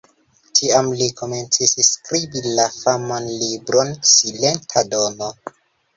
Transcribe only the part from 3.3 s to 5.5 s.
libron "Silenta Dono".